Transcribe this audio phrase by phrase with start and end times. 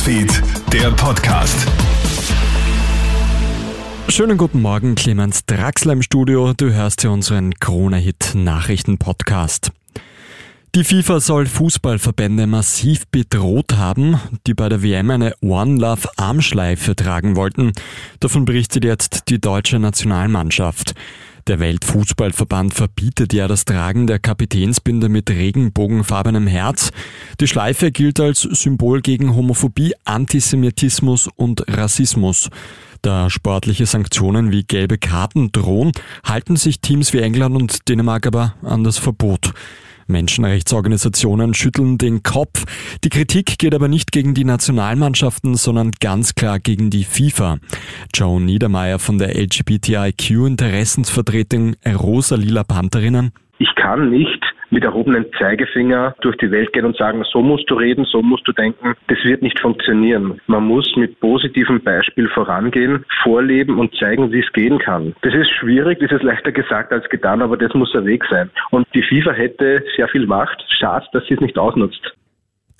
[0.00, 1.68] Newsfeed, der Podcast.
[4.08, 6.54] Schönen guten Morgen, Clemens Draxler im Studio.
[6.54, 9.72] Du hörst hier unseren Corona-Hit-Nachrichten-Podcast.
[10.74, 16.96] Die FIFA soll Fußballverbände massiv bedroht haben, die bei der WM eine One Love Armschleife
[16.96, 17.72] tragen wollten.
[18.20, 20.94] Davon berichtet jetzt die deutsche Nationalmannschaft.
[21.46, 26.90] Der Weltfußballverband verbietet ja das Tragen der Kapitänsbinde mit regenbogenfarbenem Herz.
[27.40, 32.50] Die Schleife gilt als Symbol gegen Homophobie, Antisemitismus und Rassismus.
[33.02, 35.92] Da sportliche Sanktionen wie gelbe Karten drohen,
[36.22, 39.52] halten sich Teams wie England und Dänemark aber an das Verbot.
[40.10, 42.64] Menschenrechtsorganisationen schütteln den Kopf.
[43.04, 47.56] Die Kritik geht aber nicht gegen die Nationalmannschaften, sondern ganz klar gegen die FIFA.
[48.14, 53.32] Joe Niedermeyer von der LGBTIQ-Interessensvertretung Rosa Lila Pantherinnen.
[53.58, 57.74] Ich kann nicht mit erhobenen Zeigefinger durch die Welt gehen und sagen, so musst du
[57.74, 58.94] reden, so musst du denken.
[59.08, 60.40] Das wird nicht funktionieren.
[60.46, 65.14] Man muss mit positivem Beispiel vorangehen, vorleben und zeigen, wie es gehen kann.
[65.22, 68.50] Das ist schwierig, das ist leichter gesagt als getan, aber das muss der Weg sein.
[68.70, 70.64] Und die FIFA hätte sehr viel Macht.
[70.68, 72.14] Schade, dass sie es nicht ausnutzt.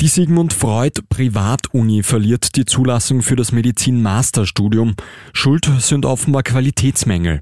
[0.00, 4.94] Die Sigmund Freud Privatuni verliert die Zulassung für das Medizin-Masterstudium.
[5.34, 7.40] Schuld sind offenbar Qualitätsmängel.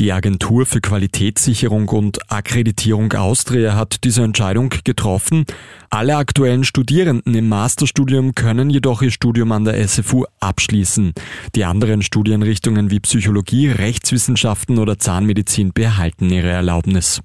[0.00, 5.44] Die Agentur für Qualitätssicherung und Akkreditierung Austria hat diese Entscheidung getroffen.
[5.90, 11.12] Alle aktuellen Studierenden im Masterstudium können jedoch ihr Studium an der SFU abschließen.
[11.54, 17.20] Die anderen Studienrichtungen wie Psychologie, Rechtswissenschaften oder Zahnmedizin behalten ihre Erlaubnis.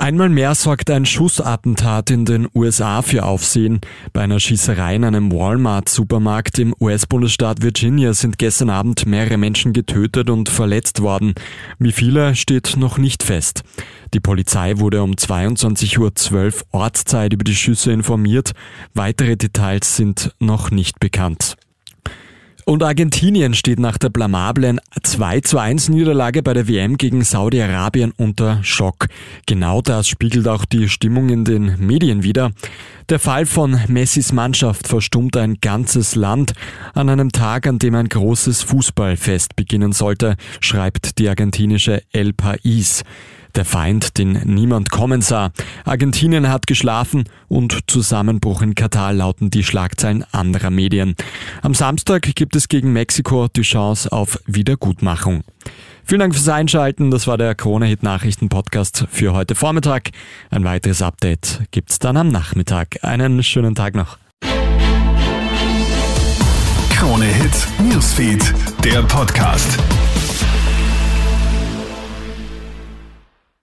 [0.00, 3.80] Einmal mehr sorgt ein Schussattentat in den USA für Aufsehen.
[4.12, 10.30] Bei einer Schießerei in einem Walmart-Supermarkt im US-Bundesstaat Virginia sind gestern Abend mehrere Menschen getötet
[10.30, 11.34] und verletzt worden.
[11.80, 13.64] Wie viele steht noch nicht fest.
[14.14, 18.52] Die Polizei wurde um 22.12 Uhr Ortszeit über die Schüsse informiert.
[18.94, 21.57] Weitere Details sind noch nicht bekannt.
[22.68, 28.12] Und Argentinien steht nach der blamablen 2 zu 1 Niederlage bei der WM gegen Saudi-Arabien
[28.18, 29.06] unter Schock.
[29.46, 32.50] Genau das spiegelt auch die Stimmung in den Medien wider.
[33.08, 36.52] Der Fall von Messis Mannschaft verstummt ein ganzes Land
[36.92, 43.02] an einem Tag, an dem ein großes Fußballfest beginnen sollte, schreibt die argentinische El País.
[43.54, 45.50] Der Feind, den niemand kommen sah.
[45.84, 51.14] Argentinien hat geschlafen und Zusammenbruch in Katar lauten die Schlagzeilen anderer Medien.
[51.62, 55.42] Am Samstag gibt es gegen Mexiko die Chance auf Wiedergutmachung.
[56.04, 57.10] Vielen Dank fürs Einschalten.
[57.10, 60.10] Das war der Corona-Hit Nachrichten Podcast für heute Vormittag.
[60.50, 62.98] Ein weiteres Update gibt's dann am Nachmittag.
[63.02, 64.16] Einen schönen Tag noch.
[66.90, 68.54] Krone Hit Newsfeed,
[68.84, 69.78] der Podcast.